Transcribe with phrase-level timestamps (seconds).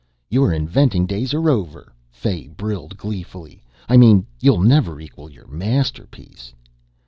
[0.31, 3.61] "Your inventing days are over," Fay brilled gleefully.
[3.87, 6.51] "I mean, you'll never equal your masterpiece."